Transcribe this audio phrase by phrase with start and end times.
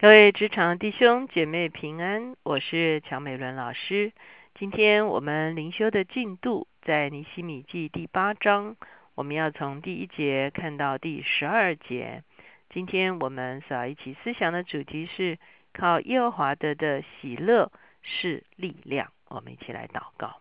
[0.00, 4.12] 各位职场弟兄姐妹平安，我是乔美伦老师。
[4.54, 8.76] 今天我们灵修的进度在尼西米记第八章，
[9.14, 12.22] 我们要从第一节看到第十二节。
[12.70, 15.38] 今天我们所要一起思想的主题是
[15.74, 17.70] 靠耶和华的的喜乐
[18.00, 19.12] 是力量。
[19.28, 20.36] 我们一起来祷告，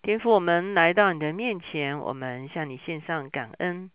[0.00, 3.90] 天父，我们来到你的面前，我们向你献上感恩。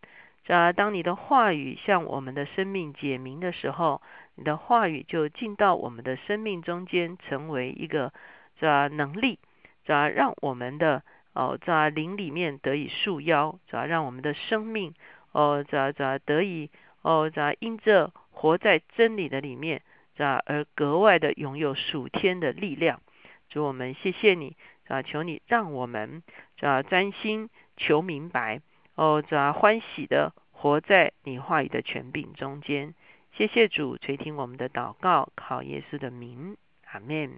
[0.45, 4.04] 啊，当你的话语向我们的生命解明的时候，
[4.36, 8.12] 你的话语就进到我们的生命中间，成为一个
[8.59, 9.39] 这能力，
[9.85, 11.03] 这让我们的
[11.34, 14.93] 哦这灵里面得以束腰，这让我们的生命
[15.31, 16.70] 哦这这得以
[17.02, 19.81] 哦这因着活在真理的里面，
[20.16, 23.02] 这而格外的拥有属天的力量。
[23.48, 24.57] 主我们谢谢你，
[24.88, 26.23] 啊求你让我们
[26.57, 28.59] 这专心求明白，
[28.95, 32.93] 哦这欢喜的活在你话语的权柄中间。
[33.38, 37.34] 谢谢主垂听我们的祷告，靠耶稣的名，阿门。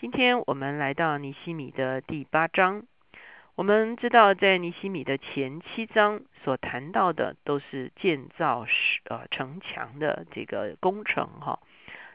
[0.00, 2.82] 今天我们来到尼西米的第八章。
[3.54, 8.66] 我们知道，在尼西米的前七章所谈到的，都是建造
[9.04, 11.60] 呃城墙的这个工程哈。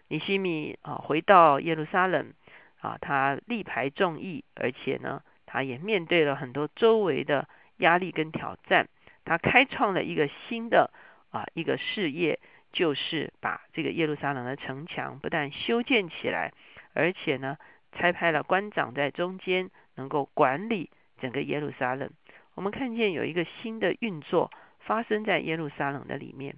[0.09, 2.33] 尼西米啊，回到耶路撒冷
[2.81, 8.89] 啊，他力排众议，而且呢，他也面对了很多周围的压力跟挑战。
[9.23, 10.91] 他开创了一个新的
[11.29, 12.37] 啊一个事业。
[12.71, 16.53] 就是把这个耶路撒冷的城墙不但修建起来，
[16.93, 17.57] 而且呢，
[17.91, 22.09] 拆派了官长在中间，能够管理整个耶路撒冷。
[22.55, 26.55] 我们看见有一个新的运作发生在耶路撒冷的里面。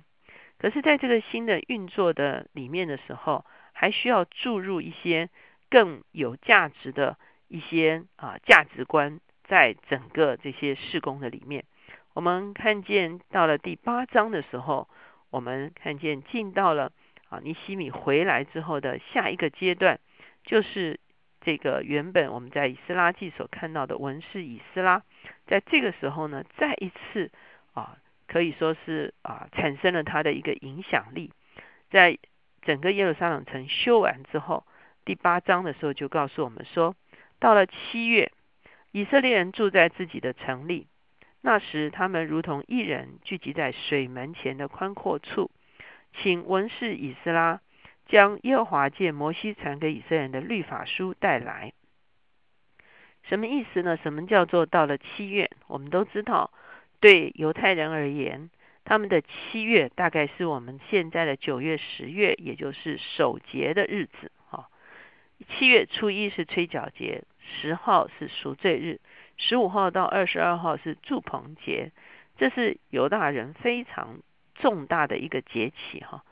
[0.59, 5.30] 可是，在这个新的运作的里面的时候，还需要注入一些
[5.70, 7.17] 更有价值的
[7.48, 11.66] 一些啊价值观，在整个这些施工的里面。
[12.14, 14.88] 我们看见到了第八章的时候。
[15.34, 16.92] 我们看见进到了
[17.28, 20.00] 啊尼西米回来之后的下一个阶段，
[20.44, 21.00] 就是
[21.42, 25.02] 这个原本我们在以斯拉记所看到的文士以斯拉，
[25.48, 27.32] 在这个时候呢，再一次
[27.73, 31.32] 啊可以说是啊产生了他的一个影响力，
[31.89, 32.20] 在
[32.61, 34.67] 整个耶路撒冷城修完之后，
[35.04, 36.95] 第八章的时候就告诉我们说，
[37.39, 38.32] 到了七月，
[38.92, 40.86] 以色列人住在自己的城里。
[41.45, 45.52] 那时，他们如同一人聚集在水门前的宽阔处，
[46.14, 47.59] 请文士以斯拉
[48.08, 51.73] 将耶和华借摩西传给以色列人的律法书带来。
[53.23, 53.98] 什么意思呢？
[53.98, 55.52] 什么叫做到了七月？
[55.67, 56.49] 我们都知道，
[57.02, 58.49] 对犹太人而言，
[58.86, 64.31] 他们的七月大概是我们现在的九月、十月，也就是守节的日子。
[64.48, 64.70] 哈，
[65.49, 69.02] 七月初一是吹角节，十号是赎罪日。
[69.38, 71.92] 十五号到二十二号是祝棚节，
[72.38, 74.20] 这是犹大人非常
[74.55, 76.23] 重大的一个节气哈，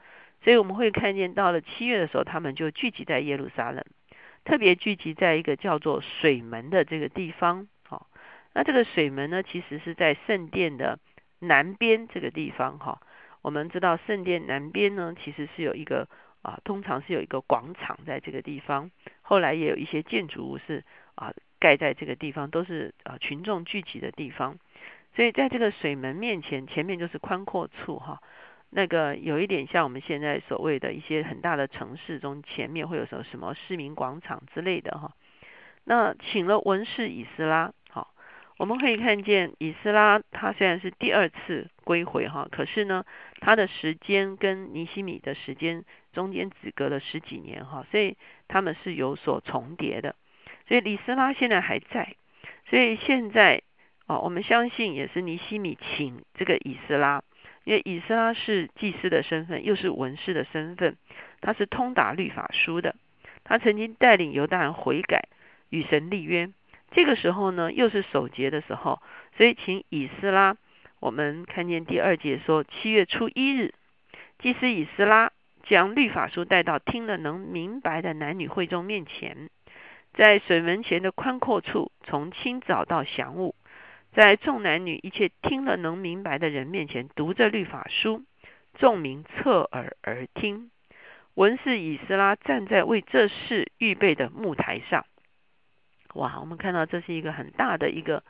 [0.44, 3.84] 所以我们会看见到了七月的时候，他们就聚集在耶路撒冷，
[4.46, 7.68] 特别聚集在一个叫做水门的这个地方。
[7.84, 8.08] 好，
[8.54, 11.00] 那这个水门呢，其实是在圣殿的
[11.40, 13.02] 南边这个地方哈。
[13.42, 16.08] 我们知道圣殿南边呢，其实是有一个
[16.44, 18.92] 啊，通常是有一个广场在这个地方，
[19.22, 20.84] 后来也有一些建筑物是
[21.16, 21.34] 啊。
[21.62, 24.58] 盖在这个地方都是呃群众聚集的地方，
[25.16, 28.20] 所以在这个水门面前，前面就是宽阔处哈。
[28.72, 35.12] 那个有一点像我们现在所谓的一些很大的城市中，前面会有什么什么市民广场之类的哈。
[35.84, 38.14] 那请了文士以斯拉，好，
[38.58, 43.06] 我们可以看见以斯拉他虽然是第二次归回哈，可是呢，
[43.40, 45.84] 他的时间跟尼西米的时间
[46.14, 48.18] 中间只隔了十几年哈，所以
[48.48, 50.16] 他们是有所重叠的。
[50.72, 52.16] 所以李斯拉现在还在，
[52.70, 53.62] 所以现在
[54.08, 57.22] 哦，我们相信也是尼西米请这个以斯拉，
[57.66, 60.96] 因为以斯拉是祭司的身份，又是文士的身份，
[61.42, 62.96] 他是通达律法书的，
[63.44, 65.28] 他曾经带领犹大人悔改，
[65.72, 66.50] 与神立约。
[66.92, 69.02] 这个时候呢，又是守节的时候，
[69.36, 70.56] 所以请以斯拉。
[71.02, 73.74] 我们看见第二节说，七月初一日，
[74.40, 75.34] 祭司以斯拉
[75.64, 79.50] 将律法书带到听了能明白的男女会众面前。
[80.14, 83.56] 在水门前的宽阔处，从清早到晌午，
[84.14, 88.24] 在众男女一切听了能明白的人面前读着律法书，
[88.74, 90.70] 众民侧耳而听。
[91.36, 95.06] 文士以斯拉站在为这事预备的木台上。
[96.16, 98.22] 哇，我们看到这是一个很大的一个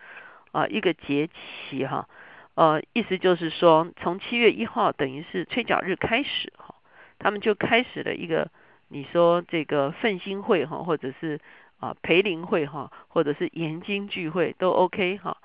[0.52, 2.08] 啊一个节期哈，
[2.54, 6.76] 呃，意思就是说，从七月一号等于是吹角日开始哈，
[7.18, 8.52] 他们就开始了一个
[8.88, 11.40] 你说这个奋兴会哈，或者是。
[11.82, 15.38] 啊，培灵会哈，或者是研经聚会都 OK 哈，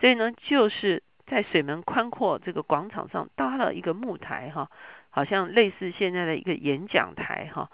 [0.00, 4.68] 所以呢，就是在水门宽阔这个广场上搭了一个木台哈，
[5.10, 7.70] 好像类似现在的一个演讲台哈。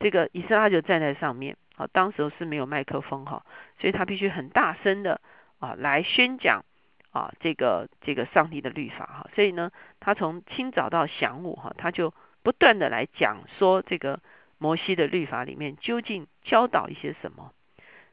[0.00, 3.46] 这个以斯拉就站在上面，啊，当时是没有麦克风哈，
[3.78, 5.20] 所以他必须很大声的
[5.60, 6.64] 啊来宣讲
[7.12, 9.30] 啊这个这个上帝的律法哈。
[9.36, 9.70] 所以呢，
[10.00, 12.12] 他从清早到晌午哈，他就
[12.42, 14.18] 不断的来讲说这个
[14.62, 17.50] 摩西的律法里面究竟教导一些什么。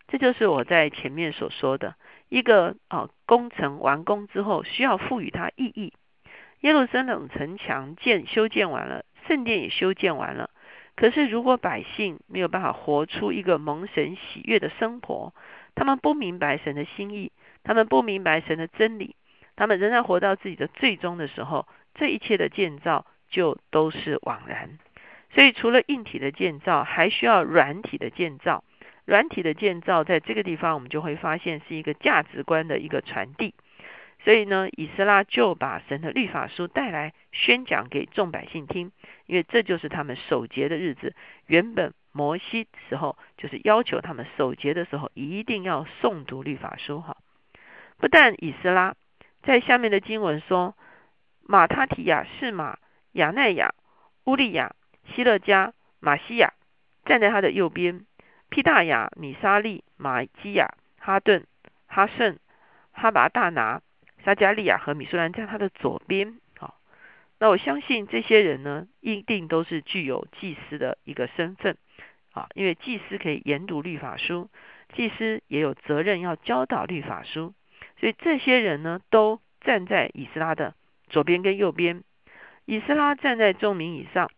[0.07, 1.93] 这就是我在前面所说的
[2.29, 5.93] 一个啊工程完工之后需要赋予它意义。
[6.61, 10.49] 耶路撒冷城墙建修建完了，圣殿也修建完了。
[10.95, 15.33] 可是，如果百姓没有办法活出一个蒙神喜悦的生活，
[15.75, 17.31] 他们不明白神的心意，
[17.63, 19.15] 他们不明白神的真理，
[19.55, 24.79] 他们仍然活到自己的最终的时候，这一切的建造就都是枉然。
[25.31, 28.63] 所以，除了硬体的建造，还需要软体的建造。
[29.05, 33.53] 软体的建造，在这个地方，我们就会发现是一个价值观的一个传递。
[34.23, 38.91] 所以呢，以斯拉就把神的律法书带来宣讲给众百姓听，
[39.27, 41.15] 因为这就是他们守节的日子。
[41.47, 47.15] 原本摩西时候就是要求他们守节的时候一定要诵读律法书哈。
[47.97, 48.95] 不但以斯拉
[49.41, 50.75] 在下面的经文说，
[51.41, 52.77] 马他提亚、是马、
[53.13, 53.73] 亚奈亚、
[54.25, 54.75] 乌利亚、
[55.09, 56.53] 希勒加、马西亚
[57.05, 58.05] 站在他的右边，
[58.49, 61.45] 皮大雅、米沙利、马基亚、哈顿、
[61.87, 62.37] 哈圣、
[62.91, 63.81] 哈拔大拿。
[64.25, 66.75] 撒加利亚和米苏兰在他的左边，好，
[67.39, 71.77] 那我相信这些人呢，一定都是具有祭司的一个身份，
[72.33, 74.49] 啊，因为祭司可以研读律法书，
[74.93, 77.53] 祭司也有责任要教导律法书，
[77.97, 80.75] 所以这些人呢，都站在以斯拉的
[81.07, 82.03] 左边跟右边。
[82.65, 84.29] 以斯拉站在众民以上，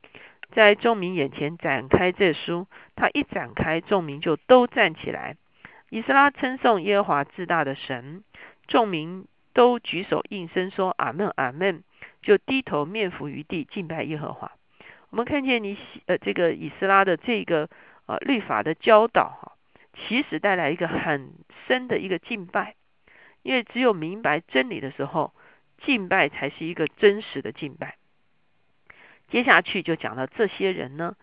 [0.52, 5.36] 在众民眼前展开这书，他一展开，众民就都站起来。
[5.90, 8.24] 以斯拉称颂耶和华至大的神，
[8.68, 9.26] 众民。
[9.54, 11.84] 都举手应声说阿门阿门，
[12.22, 14.54] 就低头面伏于地敬拜耶和华。
[15.10, 17.68] 我们看见你呃这个以斯拉的这个
[18.06, 19.52] 呃律法的教导哈，
[19.94, 21.34] 其实带来一个很
[21.68, 22.76] 深的一个敬拜，
[23.44, 25.34] 因为只有明白真理的时候，
[25.84, 27.98] 敬拜才是一个真实的敬拜。
[29.32, 31.16] 接下去就讲到这些人呢，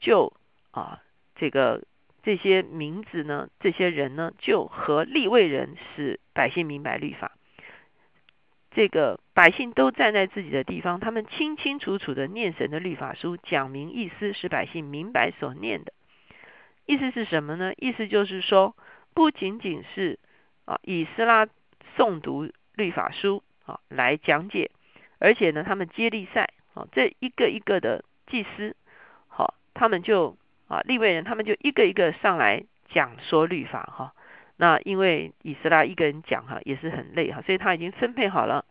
[0.00, 0.32] 就
[0.70, 1.02] 啊
[1.36, 1.84] 这个
[2.22, 7.32] 这些名字呢，这些人呢，就和立位人使百姓明白律法。
[8.72, 15.92] 这个百姓都站在自己的地方，他们清清楚楚的念神的律法书，讲明意思，使百姓明白所念的
[16.86, 17.72] 意思是什么呢？
[17.76, 18.76] 意思就是说，
[19.12, 20.18] 不仅仅是
[20.64, 21.46] 啊以斯拉
[21.96, 24.70] 诵读律法书啊来讲解，
[25.18, 26.48] 而且呢，他们接力赛
[26.92, 28.76] 这一个一个的祭司，
[29.28, 30.36] 好，他们就
[30.68, 34.12] 啊立位人，他们就一个一个上来讲说律法哈。
[34.56, 38.64] 那因为以斯拉一个人讲哈也是很累哈，所以他已经分配好了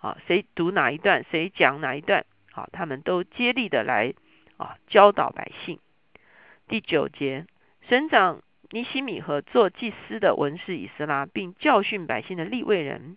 [0.00, 4.14] 啊，谁读哪一段，谁讲哪一段，好，他们都接力的来
[4.56, 5.80] 啊教导百姓。
[6.68, 7.46] 第九节，
[7.88, 13.16] 省长尼西米和做祭司的文士以斯拉，并教训百姓的立位人，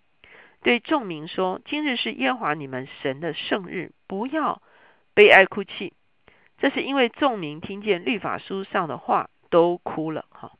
[0.65, 4.63] 对众民说：今日是耶和华你们神的圣日，不要
[5.13, 5.93] 悲哀哭泣。
[6.57, 10.53] 这是因为众民听见律法书上的话都哭了哈。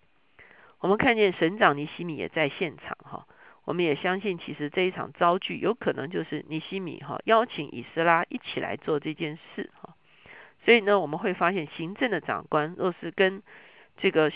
[0.80, 3.25] 我们看见省长尼西米也在现场哈，
[3.63, 9.96] 我们也相信其实这一场遭拒有可能就是尼西米哈邀请以斯拉一起来做这件事哈，
[10.66, 13.42] 所以呢我们会发现行政的长官若是跟
[13.97, 14.31] 这个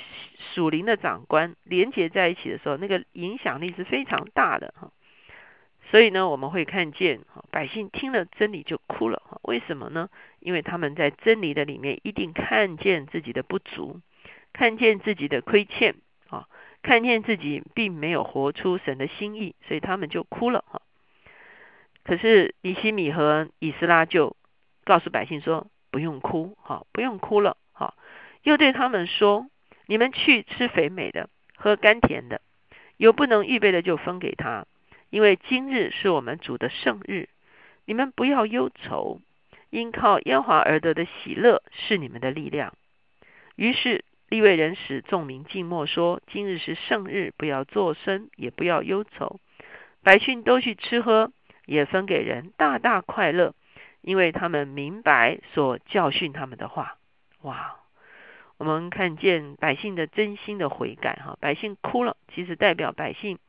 [0.55, 4.89] 属灵的长官连接在一起的时候，那个影响力是非常大的哈，
[5.89, 10.09] 所以呢我们会看见百姓听了真理就哭了，为什么呢？
[10.39, 13.99] 因为他们在真理的里面一定看见自己的不足，
[14.53, 15.95] 看见自己的亏欠。
[16.29, 16.47] 啊，
[16.83, 20.79] 看见自己并没有活出神的心意，所以他们就哭了哈。
[22.03, 24.35] 可是尼西米和以斯拉就
[24.83, 27.95] 告诉百姓说：“不用哭，哈，不用哭了，哈。”
[28.45, 29.47] 又对他们说
[29.87, 32.41] ：“你们去吃肥美的，喝甘甜的，
[32.95, 34.67] 有不能预备的就分给他，
[35.09, 37.29] 因为今日是我们主的圣日。
[37.85, 39.21] 你们不要忧愁，
[39.69, 42.73] 因靠耶和华而得的喜乐是你们的力量。”
[43.55, 44.05] 于是。
[44.29, 49.39] 立位人使众民静默，说：“今日是圣日，不要作声，也不要忧愁。
[50.03, 51.31] 百姓都去吃喝，
[51.65, 53.55] 也分给人，大大快乐，
[54.01, 56.99] 因为他们明白所教训他们的话。”
[57.41, 57.77] 哇！
[58.57, 63.39] 我们看见百姓的真心的悔改，哈，百姓哭了，其实代表百姓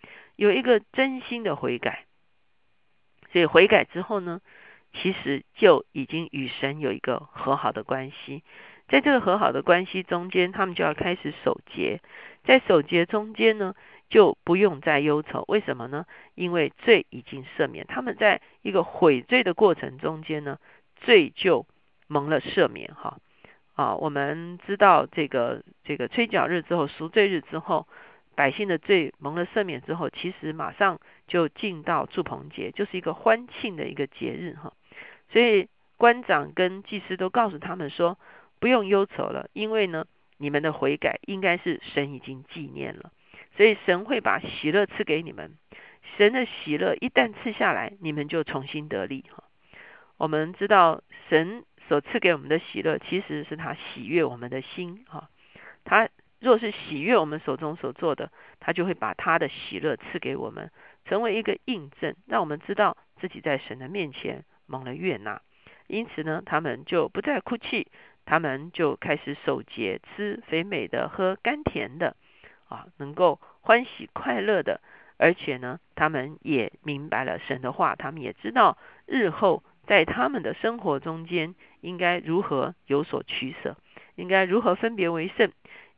[0.40, 2.06] 有一个真心的悔改。
[3.30, 4.40] 所以悔改之后呢，
[4.94, 8.42] 其实就已经与神有一个和好的关系。
[8.88, 12.00] 在这个和好的关系中间，他们就要开始守节。
[12.42, 13.74] 在守节中间呢，
[14.08, 15.44] 就不用再忧愁。
[15.46, 16.06] 为什么呢？
[16.34, 17.86] 因为罪已经赦免。
[17.86, 20.58] 他们在一个悔罪的过程中间呢，
[20.96, 21.66] 罪就
[22.08, 23.18] 蒙了赦免哈。
[23.74, 27.86] 啊，我们知道这个这个吹角日之后，赎罪日之后，
[28.34, 34.72] 百姓的罪蒙了赦免之后，其实马上就进到祝棚节，就是一个欢庆的一个节日哈。
[35.32, 38.18] 所以官长跟祭司都告诉他们说，
[38.58, 40.06] 不用忧愁了，因为呢，
[40.38, 43.12] 你们的悔改应该是神已经纪念了，
[43.56, 45.52] 所以神会把喜乐赐给你们。
[46.16, 49.44] 神的喜乐一旦赐下来，你们就重新得力哈。
[50.16, 51.64] 我们知道神。
[51.88, 55.28] 所赐给我们的喜乐，其实是他喜悦我们的心哈。
[55.82, 56.08] 他
[56.40, 60.70] 若是喜悦我们手中所做的，他就会把他的喜乐赐给我们，
[61.04, 65.40] 成为一个印证，让我们知道自己在神的面前蒙了悦纳。
[65.86, 67.86] 因此呢，他们就不再哭泣，
[68.24, 72.16] 他们就开始守节，吃肥美的，喝甘甜的，
[72.68, 74.80] 啊，能够欢喜快乐的。
[75.18, 81.54] 而且呢，他们也明白了神的话，他们也知道日后在他们的生活中间。
[81.82, 83.74] 应该如何有所取舍？
[84.14, 85.50] 应该如何分别为圣？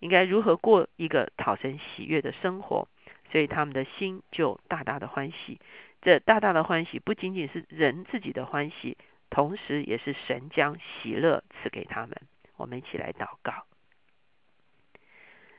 [0.02, 2.88] 应该如何过一个讨神喜悦的生活？
[3.30, 5.60] 所以他们的心就大大的欢喜。
[6.02, 8.98] 这大大的欢喜不仅仅是人自己的欢喜，
[9.30, 12.16] 同时也是神将喜乐赐给他们。
[12.56, 13.64] 我们一起来祷告。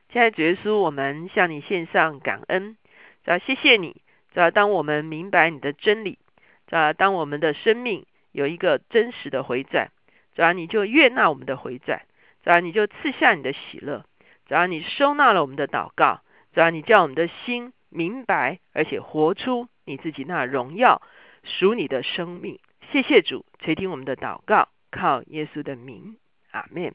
[0.09, 2.75] 亲爱主耶稣，我们向你献上感恩，
[3.23, 4.01] 要谢谢你。
[4.33, 6.19] 要当我们明白你的真理，
[6.69, 9.89] 要当我们的生命有一个真实的回转。
[10.35, 12.01] 只要你就悦纳我们的回转，
[12.43, 14.05] 只要你就赐下你的喜乐，
[14.53, 16.21] 只要你收纳了我们的祷告，
[16.53, 21.01] 只要你叫我们的心明白，而且活出你自己那荣耀
[21.43, 22.59] 属你的生命。
[22.91, 26.17] 谢谢主垂听我们的祷告，靠耶稣的名，
[26.51, 26.93] 阿门。